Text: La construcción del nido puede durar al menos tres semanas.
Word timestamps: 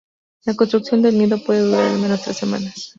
La 0.45 0.55
construcción 0.55 1.03
del 1.03 1.15
nido 1.19 1.37
puede 1.43 1.59
durar 1.61 1.91
al 1.91 1.99
menos 1.99 2.23
tres 2.23 2.37
semanas. 2.37 2.89